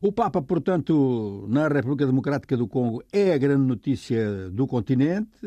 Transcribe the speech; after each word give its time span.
O 0.00 0.12
Papa, 0.12 0.40
portanto, 0.40 1.44
na 1.48 1.66
República 1.66 2.06
Democrática 2.06 2.56
do 2.56 2.68
Congo 2.68 3.02
é 3.12 3.34
a 3.34 3.38
grande 3.38 3.66
notícia 3.66 4.48
do 4.48 4.64
continente. 4.64 5.40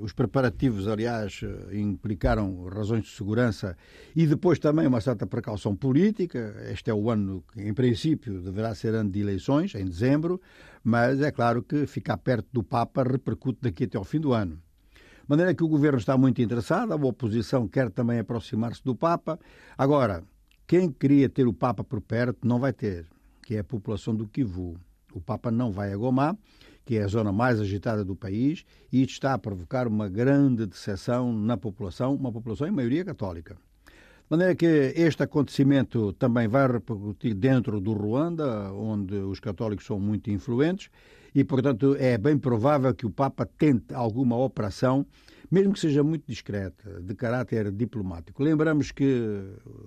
Os 0.00 0.12
preparativos, 0.12 0.88
aliás, 0.88 1.40
implicaram 1.72 2.64
razões 2.64 3.04
de 3.04 3.10
segurança 3.10 3.76
e 4.16 4.26
depois 4.26 4.58
também 4.58 4.88
uma 4.88 5.00
certa 5.00 5.24
precaução 5.24 5.76
política. 5.76 6.52
Este 6.68 6.90
é 6.90 6.94
o 6.94 7.08
ano 7.08 7.44
que, 7.52 7.62
em 7.62 7.72
princípio, 7.72 8.42
deverá 8.42 8.74
ser 8.74 8.92
ano 8.92 9.08
de 9.08 9.20
eleições, 9.20 9.72
em 9.76 9.84
dezembro, 9.84 10.40
mas 10.82 11.20
é 11.20 11.30
claro 11.30 11.62
que 11.62 11.86
ficar 11.86 12.16
perto 12.16 12.48
do 12.52 12.64
Papa 12.64 13.04
repercute 13.04 13.60
daqui 13.62 13.84
até 13.84 13.96
ao 13.96 14.02
fim 14.02 14.18
do 14.18 14.32
ano. 14.32 14.60
De 14.90 15.28
maneira 15.28 15.54
que 15.54 15.62
o 15.62 15.68
governo 15.68 15.98
está 15.98 16.18
muito 16.18 16.42
interessado, 16.42 16.90
a 16.90 16.96
oposição 16.96 17.68
quer 17.68 17.88
também 17.92 18.18
aproximar-se 18.18 18.82
do 18.82 18.96
Papa. 18.96 19.38
Agora, 19.78 20.24
quem 20.66 20.90
queria 20.90 21.28
ter 21.28 21.46
o 21.46 21.52
Papa 21.52 21.84
por 21.84 22.00
perto 22.00 22.48
não 22.48 22.58
vai 22.58 22.72
ter 22.72 23.06
que 23.46 23.54
é 23.54 23.60
a 23.60 23.64
população 23.64 24.12
do 24.12 24.26
Kivu. 24.26 24.76
O 25.14 25.20
Papa 25.20 25.52
não 25.52 25.70
vai 25.70 25.92
a 25.92 25.96
Gomá, 25.96 26.36
que 26.84 26.96
é 26.96 27.04
a 27.04 27.06
zona 27.06 27.30
mais 27.30 27.60
agitada 27.60 28.04
do 28.04 28.16
país, 28.16 28.64
e 28.92 29.04
está 29.04 29.34
a 29.34 29.38
provocar 29.38 29.86
uma 29.86 30.08
grande 30.08 30.66
decepção 30.66 31.32
na 31.32 31.56
população, 31.56 32.16
uma 32.16 32.32
população 32.32 32.66
em 32.66 32.72
maioria 32.72 33.04
católica. 33.04 33.54
De 33.54 34.28
maneira 34.28 34.52
que 34.56 34.66
este 34.96 35.22
acontecimento 35.22 36.12
também 36.14 36.48
vai 36.48 36.66
repercutir 36.66 37.36
dentro 37.36 37.80
do 37.80 37.92
Ruanda, 37.92 38.72
onde 38.72 39.14
os 39.14 39.38
católicos 39.38 39.86
são 39.86 40.00
muito 40.00 40.28
influentes, 40.28 40.90
e, 41.32 41.44
portanto, 41.44 41.94
é 42.00 42.18
bem 42.18 42.36
provável 42.36 42.92
que 42.92 43.06
o 43.06 43.10
Papa 43.10 43.46
tente 43.46 43.94
alguma 43.94 44.36
operação, 44.36 45.06
mesmo 45.48 45.72
que 45.72 45.78
seja 45.78 46.02
muito 46.02 46.24
discreta, 46.26 47.00
de 47.00 47.14
caráter 47.14 47.70
diplomático. 47.70 48.42
Lembramos 48.42 48.90
que 48.90 49.40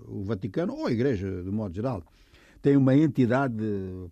o 0.07 0.23
Vaticano, 0.23 0.75
ou 0.75 0.88
a 0.88 0.91
Igreja, 0.94 1.44
de 1.44 1.52
modo 1.52 1.75
geral, 1.75 2.02
tem 2.61 2.75
uma 2.75 2.95
entidade 2.95 3.63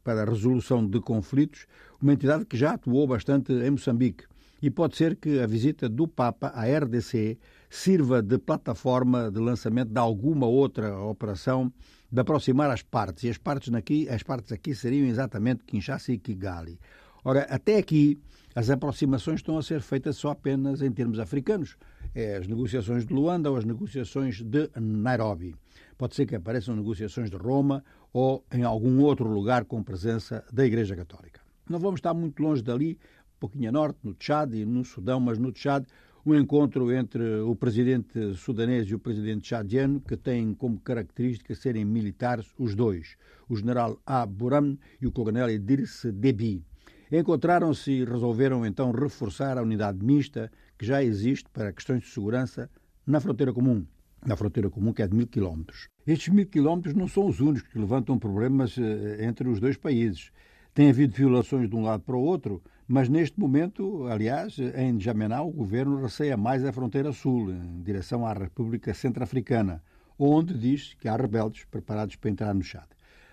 para 0.04 0.24
a 0.24 0.26
resolução 0.26 0.88
de 0.88 1.00
conflitos, 1.00 1.66
uma 2.02 2.14
entidade 2.14 2.46
que 2.46 2.58
já 2.58 2.74
atuou 2.74 3.08
bastante 3.08 3.52
em 3.52 3.72
Moçambique. 3.72 4.26
E 4.62 4.72
pode 4.72 4.98
ser 4.98 5.16
que 5.16 5.40
a 5.40 5.46
visita 5.46 5.88
do 5.88 6.08
Papa 6.08 6.48
à 6.48 6.64
RDC 6.66 7.38
sirva 7.70 8.22
de 8.22 8.38
plataforma 8.40 9.30
de 9.30 9.40
lançamento 9.40 9.90
de 9.90 10.00
alguma 10.00 10.48
outra 10.48 10.98
operação 11.00 11.72
de 12.12 12.20
aproximar 12.20 12.72
as 12.72 12.82
partes. 12.82 13.24
E 13.26 13.30
as 13.30 13.38
partes 13.38 13.74
aqui, 13.74 14.10
as 14.10 14.24
partes 14.24 14.52
aqui 14.52 14.74
seriam 14.74 15.06
exatamente 15.06 15.64
Kinshasa 15.64 16.12
e 16.12 16.18
Kigali. 16.18 16.80
Ora, 17.28 17.42
até 17.50 17.78
aqui, 17.78 18.18
as 18.56 18.70
aproximações 18.70 19.42
estão 19.42 19.58
a 19.58 19.62
ser 19.62 19.82
feitas 19.82 20.16
só 20.16 20.30
apenas 20.30 20.82
em 20.82 20.90
termos 20.90 21.20
africanos. 21.20 21.76
É 22.16 22.38
as 22.38 22.48
negociações 22.48 23.06
de 23.06 23.14
Luanda 23.14 23.52
ou 23.52 23.58
as 23.58 23.66
negociações 23.66 24.42
de 24.42 24.70
Nairobi. 24.80 25.54
Pode 25.98 26.16
ser 26.16 26.26
que 26.26 26.38
apareçam 26.38 26.74
negociações 26.74 27.30
de 27.30 27.36
Roma 27.36 27.84
ou 28.14 28.46
em 28.50 28.64
algum 28.64 29.02
outro 29.02 29.28
lugar 29.28 29.66
com 29.66 29.84
presença 29.84 30.42
da 30.54 30.66
Igreja 30.66 30.96
Católica. 30.96 31.42
Não 31.70 31.80
vamos 31.80 31.98
estar 31.98 32.14
muito 32.14 32.42
longe 32.42 32.64
dali, 32.64 32.98
um 33.36 33.40
pouquinho 33.42 33.68
a 33.68 33.74
norte, 33.74 34.00
no 34.04 34.14
Tchad 34.14 34.54
e 34.54 34.64
no 34.64 34.86
Sudão, 34.86 35.20
mas 35.20 35.38
no 35.38 35.52
Tchad, 35.52 35.86
um 36.26 36.34
encontro 36.34 36.94
entre 36.94 37.42
o 37.42 37.58
presidente 37.58 38.36
sudanês 38.36 38.88
e 38.88 38.96
o 38.96 39.00
presidente 39.00 39.42
tchadiano, 39.42 40.00
que 40.00 40.16
têm 40.16 40.54
como 40.54 40.80
característica 40.80 41.54
serem 41.56 41.84
militares 41.84 42.54
os 42.58 42.74
dois, 42.74 43.18
o 43.50 43.56
general 43.58 44.00
A. 44.06 44.26
Buram 44.26 44.78
e 45.02 45.06
o 45.06 45.12
coronel 45.12 45.50
Idriss 45.50 46.06
Deby. 46.10 46.64
Encontraram-se 47.12 47.92
e 47.92 48.06
resolveram 48.06 48.66
então 48.66 48.92
reforçar 48.92 49.58
a 49.58 49.62
unidade 49.62 50.04
mista 50.04 50.52
que 50.78 50.86
já 50.86 51.04
existe 51.04 51.50
para 51.52 51.72
questões 51.72 52.04
de 52.04 52.10
segurança 52.10 52.70
na 53.06 53.20
fronteira 53.20 53.54
comum 53.54 53.86
na 54.26 54.36
fronteira 54.36 54.70
comum, 54.70 54.92
que 54.92 55.02
é 55.02 55.08
de 55.08 55.16
mil 55.16 55.28
quilómetros. 55.28 55.88
Estes 56.06 56.34
mil 56.34 56.46
quilómetros 56.46 56.94
não 56.94 57.08
são 57.08 57.28
os 57.28 57.40
únicos 57.40 57.72
que 57.72 57.80
levantam 57.80 58.18
problemas 58.18 58.78
eh, 58.78 59.26
entre 59.26 59.48
os 59.48 59.60
dois 59.60 59.78
países. 59.78 60.32
Tem 60.74 60.90
havido 60.90 61.16
violações 61.16 61.70
de 61.70 61.76
um 61.76 61.84
lado 61.84 62.04
para 62.04 62.16
o 62.16 62.22
outro, 62.22 62.62
mas 62.88 63.10
neste 63.10 63.40
momento, 63.40 64.06
aliás, 64.08 64.58
em 64.60 65.00
Jamená, 65.00 65.42
o 65.42 65.52
governo 65.52 66.02
receia 66.02 66.38
mais 66.38 66.64
a 66.64 66.72
fronteira 66.72 67.12
sul, 67.12 67.52
em 67.52 67.82
direção 67.82 68.26
à 68.26 68.34
República 68.34 68.94
Centro-Africana, 68.94 69.84
onde 70.20 70.54
diz 70.54 70.94
que 70.94 71.08
há 71.08 71.16
rebeldes 71.16 71.66
preparados 71.66 72.16
para 72.16 72.30
entrar 72.30 72.54
no 72.54 72.64
Chad. 72.64 72.88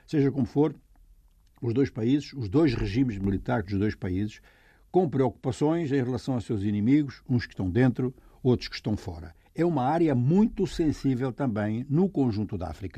Seja 0.06 0.30
como 0.30 0.46
for, 0.46 0.74
os 1.64 1.72
dois 1.72 1.88
países, 1.88 2.32
os 2.34 2.48
dois 2.48 2.74
regimes 2.74 3.18
militares 3.18 3.70
dos 3.70 3.78
dois 3.78 3.94
países, 3.94 4.40
com 4.90 5.08
preocupações 5.08 5.90
em 5.90 6.02
relação 6.02 6.34
aos 6.34 6.44
seus 6.44 6.62
inimigos, 6.62 7.22
uns 7.28 7.46
que 7.46 7.54
estão 7.54 7.70
dentro, 7.70 8.14
outros 8.42 8.68
que 8.68 8.74
estão 8.76 8.96
fora 8.96 9.34
é 9.54 9.64
uma 9.64 9.84
área 9.84 10.14
muito 10.14 10.66
sensível 10.66 11.32
também 11.32 11.86
no 11.88 12.08
conjunto 12.08 12.58
da 12.58 12.68
África. 12.68 12.92